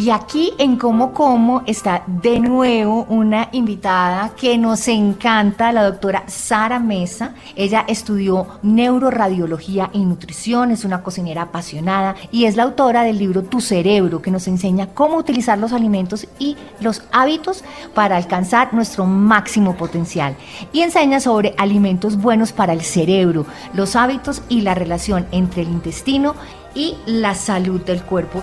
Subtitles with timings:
[0.00, 6.24] Y aquí en Como Como está de nuevo una invitada que nos encanta, la doctora
[6.26, 7.34] Sara Mesa.
[7.54, 13.42] Ella estudió neuroradiología y nutrición, es una cocinera apasionada y es la autora del libro
[13.42, 19.04] Tu cerebro, que nos enseña cómo utilizar los alimentos y los hábitos para alcanzar nuestro
[19.04, 20.34] máximo potencial.
[20.72, 23.44] Y enseña sobre alimentos buenos para el cerebro,
[23.74, 26.36] los hábitos y la relación entre el intestino
[26.74, 28.42] y la salud del cuerpo.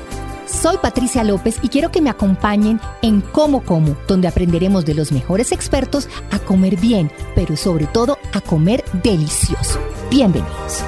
[0.51, 5.11] Soy Patricia López y quiero que me acompañen en Como Como, donde aprenderemos de los
[5.11, 9.79] mejores expertos a comer bien, pero sobre todo a comer delicioso.
[10.09, 10.83] Bienvenidos.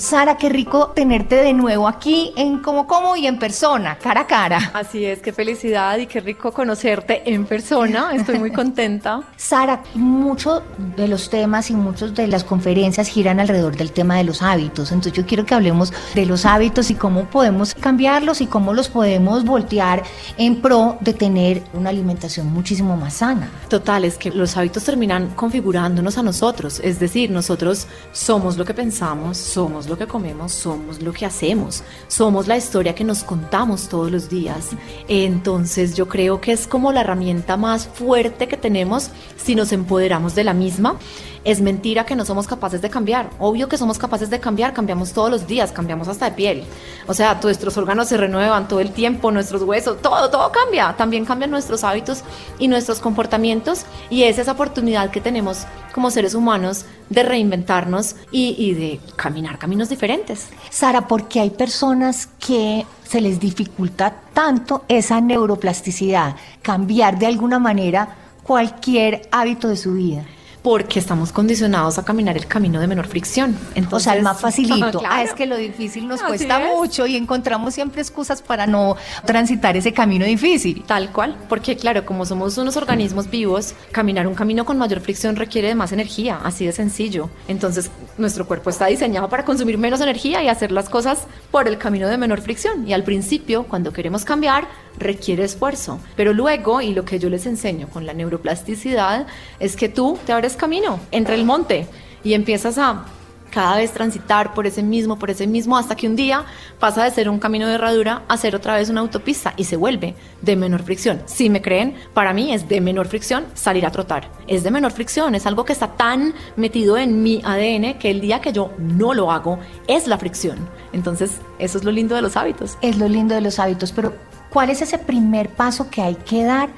[0.00, 4.26] Sara, qué rico tenerte de nuevo aquí en Como Como y en persona, cara a
[4.26, 4.70] cara.
[4.72, 8.14] Así es, qué felicidad y qué rico conocerte en persona.
[8.14, 9.20] Estoy muy contenta.
[9.36, 10.62] Sara, muchos
[10.96, 14.90] de los temas y muchas de las conferencias giran alrededor del tema de los hábitos.
[14.90, 18.88] Entonces yo quiero que hablemos de los hábitos y cómo podemos cambiarlos y cómo los
[18.88, 20.02] podemos voltear
[20.38, 23.50] en pro de tener una alimentación muchísimo más sana.
[23.68, 26.80] Total, es que los hábitos terminan configurándonos a nosotros.
[26.82, 31.82] Es decir, nosotros somos lo que pensamos, somos lo que comemos, somos lo que hacemos,
[32.08, 34.70] somos la historia que nos contamos todos los días.
[35.08, 40.34] Entonces yo creo que es como la herramienta más fuerte que tenemos si nos empoderamos
[40.34, 40.96] de la misma.
[41.42, 43.30] Es mentira que no somos capaces de cambiar.
[43.38, 46.64] Obvio que somos capaces de cambiar, cambiamos todos los días, cambiamos hasta de piel.
[47.06, 50.94] O sea, nuestros órganos se renuevan todo el tiempo, nuestros huesos, todo, todo cambia.
[50.96, 52.22] También cambian nuestros hábitos
[52.58, 58.72] y nuestros comportamientos y es esa oportunidad que tenemos como seres humanos de reinventarnos y,
[58.72, 60.48] de caminar caminos diferentes.
[60.70, 68.16] Sara, porque hay personas que se les dificulta tanto esa neuroplasticidad, cambiar de alguna manera
[68.42, 70.24] cualquier hábito de su vida
[70.62, 73.56] porque estamos condicionados a caminar el camino de menor fricción.
[73.74, 74.90] Entonces, o sea, el más facilito.
[74.98, 75.08] claro.
[75.08, 76.76] Ah, es que lo difícil nos Así cuesta es.
[76.76, 80.84] mucho y encontramos siempre excusas para no transitar ese camino difícil.
[80.86, 85.36] Tal cual, porque claro, como somos unos organismos vivos, caminar un camino con mayor fricción
[85.36, 87.30] requiere de más energía, así de sencillo.
[87.48, 91.78] Entonces, nuestro cuerpo está diseñado para consumir menos energía y hacer las cosas por el
[91.78, 92.86] camino de menor fricción.
[92.86, 96.00] Y al principio, cuando queremos cambiar, requiere esfuerzo.
[96.16, 99.26] Pero luego, y lo que yo les enseño con la neuroplasticidad,
[99.58, 101.86] es que tú te abres camino entre el monte
[102.22, 103.04] y empiezas a
[103.50, 106.44] cada vez transitar por ese mismo, por ese mismo, hasta que un día
[106.78, 109.76] pasa de ser un camino de herradura a ser otra vez una autopista y se
[109.76, 111.22] vuelve de menor fricción.
[111.26, 114.30] Si me creen, para mí es de menor fricción salir a trotar.
[114.46, 118.20] Es de menor fricción, es algo que está tan metido en mi ADN que el
[118.20, 120.68] día que yo no lo hago es la fricción.
[120.92, 122.78] Entonces, eso es lo lindo de los hábitos.
[122.80, 124.14] Es lo lindo de los hábitos, pero
[124.50, 126.70] ¿cuál es ese primer paso que hay que dar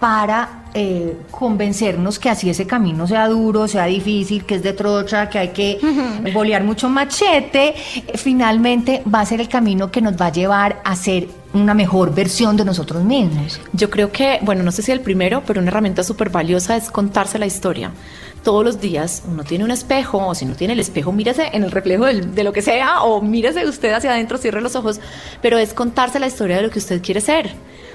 [0.00, 5.28] para eh, convencernos que así ese camino sea duro, sea difícil, que es de trocha,
[5.28, 5.78] que hay que
[6.32, 10.80] bolear mucho machete, eh, finalmente va a ser el camino que nos va a llevar
[10.84, 13.60] a ser una mejor versión de nosotros mismos.
[13.72, 16.90] Yo creo que, bueno, no sé si el primero, pero una herramienta súper valiosa es
[16.90, 17.90] contarse la historia.
[18.44, 21.62] Todos los días uno tiene un espejo, o si no tiene el espejo, mírese en
[21.64, 24.98] el reflejo del- de lo que sea, o mírese usted hacia adentro, cierre los ojos,
[25.42, 27.50] pero es contarse la historia de lo que usted quiere ser.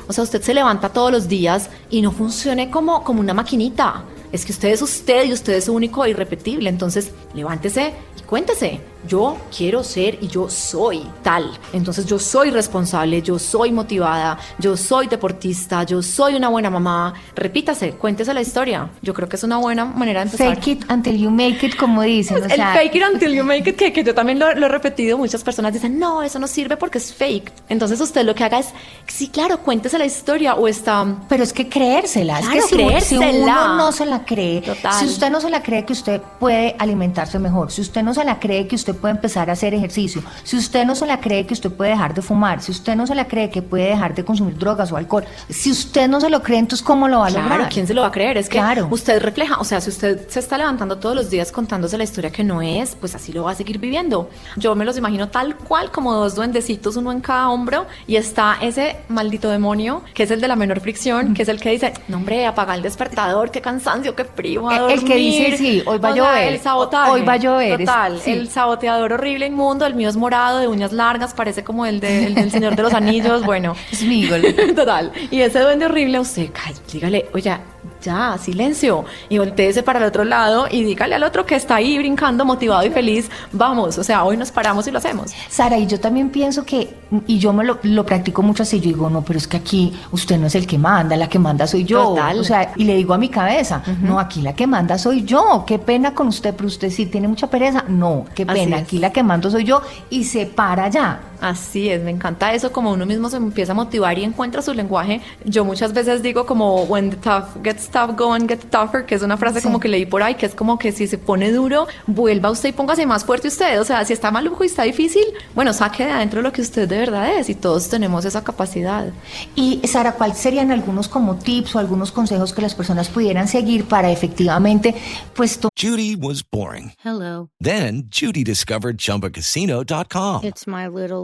[0.08, 4.04] O sea, usted se levanta todos los días y no funcione como, como una maquinita.
[4.32, 6.70] Es que usted es usted y usted es único e irrepetible.
[6.70, 8.95] Entonces, levántese y cuéntese.
[9.08, 11.52] Yo quiero ser y yo soy tal.
[11.74, 17.14] Entonces, yo soy responsable, yo soy motivada, yo soy deportista, yo soy una buena mamá.
[17.36, 18.90] Repítase, cuéntese la historia.
[19.02, 20.56] Yo creo que es una buena manera de empezar.
[20.56, 22.38] Fake it until you make it, como dicen.
[22.42, 24.66] o El sea, fake it until you make it, que, que yo también lo, lo
[24.66, 27.52] he repetido, muchas personas dicen, no, eso no sirve porque es fake.
[27.70, 28.70] Entonces usted lo que haga es,
[29.08, 31.06] sí, claro, cuéntese la historia o está...
[31.30, 33.24] Pero es que creérsela, Claro, es que si, si creérsela.
[33.66, 34.94] uno no se la cree, Total.
[34.94, 38.24] si usted no se la cree que usted puede alimentarse mejor, si usted no se
[38.24, 41.20] la cree que usted usted puede empezar a hacer ejercicio, si usted no se la
[41.20, 43.90] cree que usted puede dejar de fumar, si usted no se la cree que puede
[43.90, 47.20] dejar de consumir drogas o alcohol, si usted no se lo cree, entonces ¿cómo lo
[47.20, 47.70] va a Claro, lograr?
[47.70, 48.38] ¿quién se lo va a creer?
[48.38, 48.88] Es que Claro.
[48.90, 52.32] usted refleja, o sea, si usted se está levantando todos los días contándose la historia
[52.32, 54.30] que no es, pues así lo va a seguir viviendo.
[54.56, 58.58] Yo me los imagino tal cual como dos duendecitos, uno en cada hombro, y está
[58.62, 61.94] ese maldito demonio, que es el de la menor fricción, que es el que dice,
[62.08, 65.18] no hombre, apaga el despertador, qué cansancio, qué frío, a El- el que dormir".
[65.18, 67.12] dice, sí, hoy va a O sea, llover, el sabotaje.
[67.12, 68.32] hoy va a llover, Total, sí.
[68.32, 68.50] el
[68.90, 72.52] horrible, inmundo, el mío es morado, de uñas largas, parece como el, de- el del
[72.52, 73.76] Señor de los Anillos, bueno.
[73.94, 74.42] Smigol.
[74.76, 75.12] Total.
[75.32, 77.58] Y ese duende horrible, usted, cállate, dígale, oye,
[78.06, 79.06] ya, silencio.
[79.30, 82.86] Y volteese para el otro lado y dígale al otro que está ahí brincando, motivado
[82.86, 85.34] y feliz, vamos, o sea, hoy nos paramos y lo hacemos.
[85.50, 86.96] Sara, y yo también pienso que,
[87.28, 89.94] y yo me lo, lo practico mucho así, yo digo, no, pero es que aquí
[90.12, 92.10] usted no es el que manda, la que manda soy yo.
[92.10, 92.40] Total.
[92.40, 95.64] O sea, y le digo a mi cabeza, no, aquí la que manda soy yo,
[95.66, 97.84] qué pena con usted, pero usted sí tiene mucha pereza.
[97.88, 101.20] No, qué pena, aquí la que mando soy yo, y se para ya.
[101.48, 104.74] Así es, me encanta eso, como uno mismo se empieza a motivar y encuentra su
[104.74, 105.22] lenguaje.
[105.44, 109.14] Yo muchas veces digo como, when the tough gets tough, go and get tougher, que
[109.14, 109.64] es una frase Sí.
[109.68, 112.70] como que leí por ahí, que es como que si se pone duro, vuelva usted
[112.70, 113.80] y póngase más fuerte usted.
[113.80, 116.88] O sea, si está maluco y está difícil, bueno, saque de adentro lo que usted
[116.90, 119.14] de verdad es y todos tenemos esa capacidad.
[119.56, 123.86] Y Sara, ¿cuáles serían algunos como tips o algunos consejos que las personas pudieran seguir
[123.86, 124.96] para efectivamente,
[125.36, 126.94] pues, Judy was boring.
[127.04, 127.50] Hello.
[127.62, 130.44] Then Judy discovered ChumbaCasino.com.
[130.44, 131.24] It's my little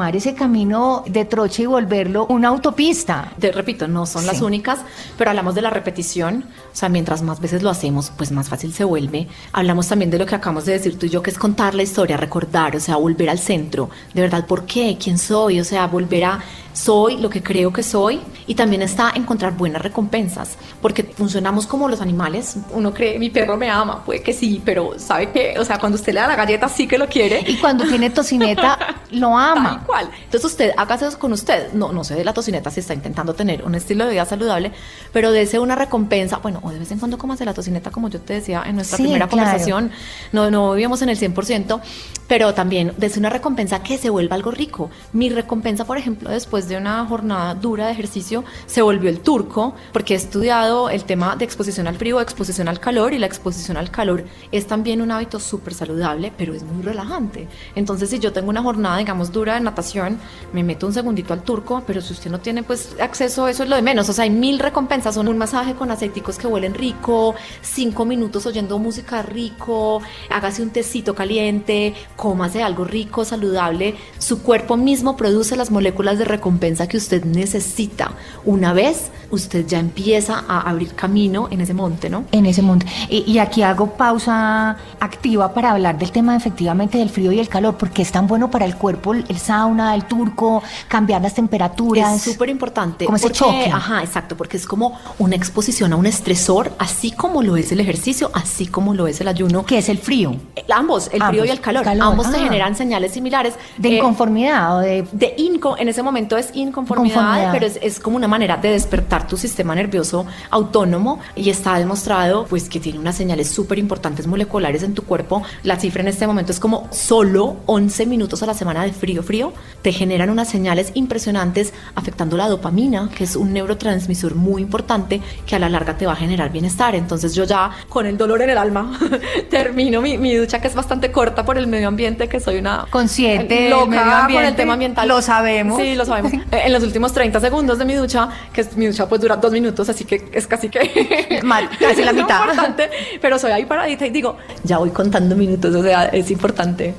[0.00, 3.32] Tomar ese camino de troche y volverlo una autopista.
[3.38, 4.44] Te repito, no son las Sí.
[4.44, 4.78] únicas,
[5.18, 8.72] pero hablamos de la repetición, o sea, mientras más veces lo hacemos, pues más fácil
[8.72, 9.28] se vuelve.
[9.52, 11.82] Hablamos también de lo que acabamos de decir tú y yo, que es contar la
[11.82, 14.96] historia, recordar, o sea, volver al centro, de verdad, ¿por qué?
[14.98, 15.60] ¿Quién soy?
[15.60, 16.38] O sea, volver a
[16.72, 21.88] soy lo que creo que soy y también está encontrar buenas recompensas, porque funcionamos como
[21.88, 25.56] los animales, uno cree, mi perro me ama, puede que sí, pero ¿sabe qué?
[25.58, 27.44] O sea, cuando usted le da la galleta sí que lo quiere.
[27.46, 28.78] Y cuando tiene tocineta,
[29.12, 29.84] lo Tal ama.
[29.86, 30.10] cual.
[30.24, 31.72] Entonces usted hágase eso con usted.
[31.72, 34.72] No, no sé de la tocineta si está intentando tener un estilo de vida saludable,
[35.12, 36.38] pero dese una recompensa.
[36.38, 38.76] Bueno, o de vez en cuando comas de la tocineta, como yo te decía en
[38.76, 39.44] nuestra Sí, primera claro.
[39.44, 39.90] conversación.
[40.32, 41.80] No, no vivíamos en el 100%,
[42.28, 44.90] pero también dese una recompensa que se vuelva algo rico.
[45.12, 49.74] Mi recompensa, por ejemplo, después de una jornada dura de ejercicio, se volvió el turco,
[49.92, 53.76] porque he estudiado el tema de exposición al frío, exposición al calor, y la exposición
[53.76, 57.48] al calor es también un hábito súper saludable, pero es muy relajante.
[57.74, 60.18] Entonces, si yo tengo una jornada, digamos, dura de natación,
[60.52, 63.68] me meto un segundito al turco, pero si usted no tiene pues acceso, eso es
[63.68, 64.08] lo de menos.
[64.08, 65.14] O sea, hay mil recompensas.
[65.14, 70.00] Son un masaje con aceiticos que huelen rico, cinco minutos oyendo música rico,
[70.30, 73.96] hágase un tecito caliente, cómase algo rico, saludable.
[74.18, 78.12] Su cuerpo mismo produce las moléculas de recompensa que usted necesita.
[78.44, 82.24] Una vez usted ya empieza a abrir camino en ese monte, ¿no?
[82.32, 82.84] En ese mundo.
[83.08, 87.48] Y, y aquí hago pausa activa para hablar del tema efectivamente del frío y el
[87.48, 91.34] calor, porque es tan bueno para el cuerpo el, el sauna, el turco, cambiar las
[91.34, 92.16] temperaturas.
[92.16, 93.04] Es súper importante.
[93.04, 93.70] Como ese porque- choque.
[93.72, 97.80] Ajá, exacto, porque es como una exposición a un estresor, así como lo es el
[97.80, 99.64] ejercicio, así como lo es el ayuno.
[99.64, 100.34] que es el frío.
[100.56, 102.40] Eh, Ambos, el frío Ambos, y el calor, calor, ambos te ah.
[102.40, 103.54] generan señales similares.
[103.76, 105.06] De Eh, inconformidad o de...
[105.12, 107.52] de inco, en ese momento es inconformidad, Conformidad.
[107.52, 112.46] pero es, es como una manera de despertar tu sistema nervioso autónomo y está demostrado
[112.48, 115.42] pues que tiene unas señales súper importantes moleculares en tu cuerpo.
[115.62, 119.22] La cifra en este momento es como solo 11 minutos a la semana de frío
[119.22, 125.20] frío te generan unas señales impresionantes afectando la dopamina, que es un neurotransmisor muy importante
[125.46, 126.94] que a la larga te va a generar bienestar.
[126.94, 128.98] Entonces yo ya con el dolor en el alma
[129.50, 132.86] termino mi, mi ducha que es bastante corta por el medio ambiente, que soy una
[132.90, 135.08] Consciente loca con el tema ambiental.
[135.08, 135.80] Lo sabemos.
[135.80, 136.32] Sí, lo sabemos.
[136.50, 139.52] Eh, en los últimos 30 segundos de mi ducha, que mi ducha pues dura dos
[139.52, 141.40] minutos, así que es casi que...
[141.44, 142.40] Mal, casi la es mitad.
[142.40, 146.94] importante, pero soy ahí paradita y digo, ya voy contando minutos, o sea, es importante.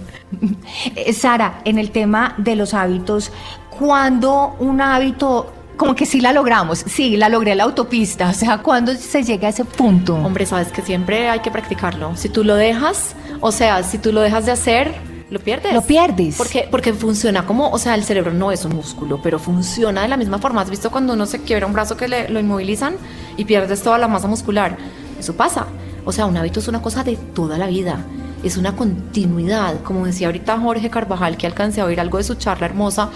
[0.95, 3.31] Eh, Sara, en el tema de los hábitos,
[3.69, 8.59] cuando un hábito, como que sí la logramos, sí, la logré la autopista, o sea,
[8.59, 10.15] cuando se llega a ese punto.
[10.15, 12.15] Hombre, sabes que siempre hay que practicarlo.
[12.15, 14.95] Si tú lo dejas, o sea, si tú lo dejas de hacer,
[15.31, 15.73] lo pierdes.
[15.73, 16.35] Lo pierdes.
[16.35, 20.09] Porque, porque funciona como, o sea, el cerebro no es un músculo, pero funciona de
[20.09, 20.61] la misma forma.
[20.61, 22.95] ¿Has visto cuando uno se quiebra un brazo que le, lo inmovilizan
[23.37, 24.75] y pierdes toda la masa muscular?
[25.17, 25.67] Eso pasa.
[26.03, 28.03] O sea, un hábito es una cosa de toda la vida.
[28.43, 29.81] Es una continuidad.
[29.83, 33.09] Como decía ahorita Jorge Carvajal, que alcancé a oír algo de su charla hermosa,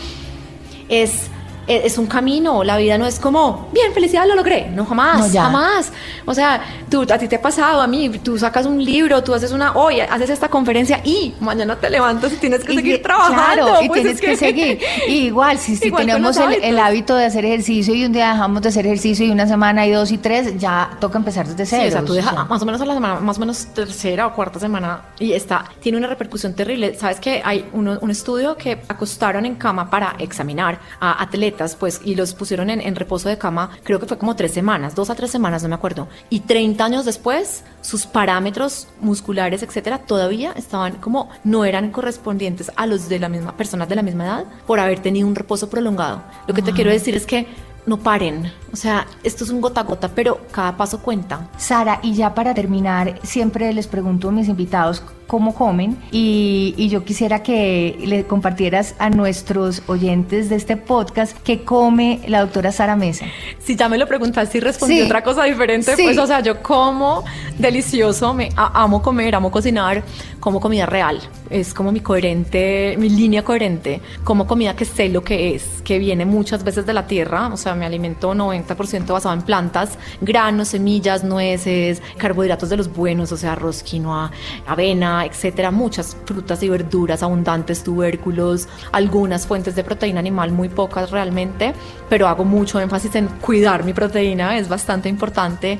[0.90, 1.30] es
[1.68, 4.70] es un camino, la vida no es como, bien, felicidad, lo logré.
[4.70, 5.92] No, jamás, No, jamás.
[6.26, 9.34] O sea, tú, a ti te ha pasado, a mí, tú sacas un libro, tú
[9.34, 12.98] haces una, hoy haces esta conferencia y mañana te levantas y tienes que Y seguir
[12.98, 13.64] que- trabajando.
[13.66, 14.80] Claro, y pues tienes es que, seguir.
[15.08, 18.32] Y igual, si, si Igual tenemos el, el hábito de hacer ejercicio y un día
[18.32, 21.66] dejamos de hacer ejercicio y una semana y dos y tres, ya toca empezar desde
[21.66, 21.88] Sí, cero.
[21.88, 24.34] o sea, tú dejas más o menos a la semana, más o menos tercera o
[24.34, 26.94] cuarta semana y está, tiene una repercusión terrible.
[26.96, 32.02] Sabes que hay uno- un estudio que acostaron en cama para examinar a atletas, pues,
[32.04, 35.10] y los pusieron en, en reposo de cama, creo que fue como tres semanas, dos
[35.10, 36.08] a tres semanas, no me acuerdo.
[36.30, 42.86] Y 30 años después, sus parámetros musculares, etcétera, todavía estaban como, no eran correspondientes a
[42.86, 46.24] los de la misma, personas de la misma edad por haber tenido un reposo prolongado.
[46.48, 47.48] Lo que te quiero decir es que
[47.86, 48.52] no paren.
[48.76, 51.48] O sea, esto es un gota a gota, pero cada paso cuenta.
[51.56, 56.90] Sara, y ya para terminar, siempre les pregunto a mis invitados cómo comen y, y
[56.90, 62.72] yo quisiera que le compartieras a nuestros oyentes de este podcast qué come la doctora
[62.74, 63.26] Sara Mesa.
[63.60, 65.02] Si ya me lo preguntaste y respondí Sí.
[65.04, 66.04] otra cosa diferente, Sí.
[66.04, 67.24] pues, o sea, yo como
[67.58, 70.04] delicioso, me amo comer, amo cocinar,
[70.42, 71.20] como comida real.
[71.50, 74.02] Es como mi coherente, mi línea coherente.
[74.24, 77.58] Como comida que sé lo que es, que viene muchas veces de la tierra, o
[77.58, 78.36] sea, me alimento
[78.68, 84.32] 90% basado en plantas, granos, semillas, nueces, carbohidratos de los buenos, o sea, arroz, quinoa,
[84.68, 91.12] avena, etcétera, muchas frutas y verduras abundantes, tubérculos, algunas fuentes de proteína animal, muy pocas
[91.12, 91.74] realmente,
[92.10, 95.80] pero hago mucho énfasis en cuidar mi proteína, es bastante importante.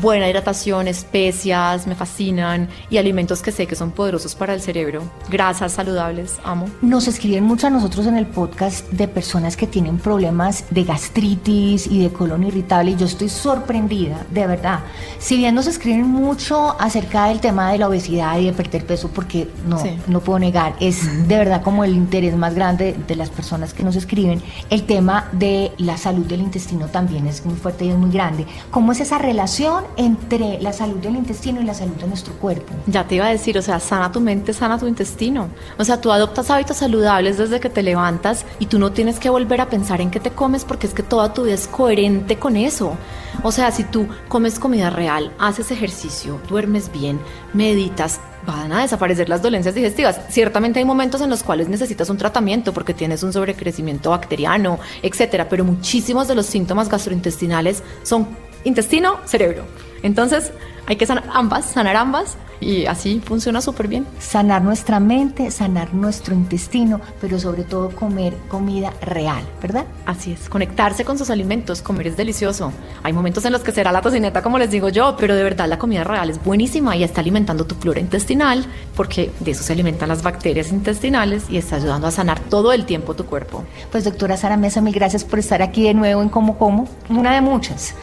[0.00, 5.02] Buena hidratación, especias, me fascinan y alimentos que sé que son poderosos para el cerebro.
[5.28, 6.64] Grasas saludables, amo.
[6.80, 11.86] Nos escriben mucho a nosotros en el podcast de personas que tienen problemas de gastritis
[11.86, 14.80] y de colon irritable y yo estoy sorprendida, de verdad.
[15.18, 19.10] Si bien nos escriben mucho acerca del tema de la obesidad y de perder peso,
[19.12, 19.90] porque no, Sí.
[20.06, 23.82] no puedo negar, es de verdad como el interés más grande de las personas que
[23.82, 27.98] nos escriben, el tema de la salud del intestino también es muy fuerte y es
[27.98, 28.46] muy grande.
[28.70, 32.72] ¿Cómo es esa relación entre la salud del intestino y la salud de nuestro cuerpo?
[32.86, 35.48] Ya te iba a decir, o sea, sana tu mente, sana tu intestino.
[35.78, 39.30] O sea, tú adoptas hábitos saludables desde que te levantas y tú no tienes que
[39.30, 42.38] volver a pensar en qué te comes porque es que toda tu vida es coherente
[42.38, 42.96] con eso.
[43.42, 47.20] O sea, si tú comes comida real, haces ejercicio, duermes bien,
[47.52, 50.20] meditas, van a desaparecer las dolencias digestivas.
[50.28, 55.48] Ciertamente hay momentos en los cuales necesitas un tratamiento porque tienes un sobrecrecimiento bacteriano, etcétera,
[55.48, 58.26] pero muchísimos de los síntomas gastrointestinales son
[58.64, 59.64] intestino, cerebro.
[60.02, 60.52] Entonces,
[60.86, 64.06] hay que sanar ambas, sanar ambas y así funciona súper bien.
[64.18, 69.84] sanar nuestra mente, sanar nuestro intestino, pero sobre todo comer comida real, ¿verdad?
[70.06, 72.72] Así es, conectarse con sus alimentos, comer es delicioso.
[73.02, 75.68] Hay momentos en los que será la tocineta, como les digo yo, pero de verdad
[75.68, 78.64] la comida real es buenísima y está alimentando tu flora intestinal,
[78.96, 82.84] porque de eso se alimentan las bacterias intestinales y está ayudando a sanar todo el
[82.84, 83.64] tiempo tu cuerpo.
[83.90, 87.34] Pues doctora Sara Mesa, mil gracias por estar aquí de nuevo en Como Como, una
[87.34, 87.94] de muchas.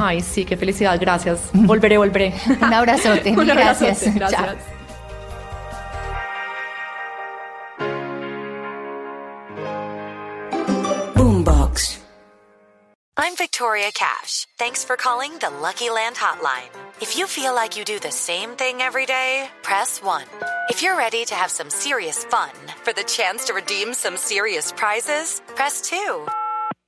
[0.00, 1.40] Ay, sí, qué felicidad, gracias.
[1.52, 2.34] Volveré, volveré.
[2.60, 4.14] Un abrazote, Un mil abrazote, gracias.
[4.14, 4.40] gracias.
[4.40, 4.78] Chao.
[11.14, 11.98] Boombox.
[13.16, 14.46] I'm Victoria Cash.
[14.58, 16.70] Thanks for calling the Lucky Land Hotline.
[17.00, 20.24] If you feel like you do the same thing every day, press 1.
[20.68, 22.50] If you're ready to have some serious fun
[22.84, 26.26] for the chance to redeem some serious prizes, press 2.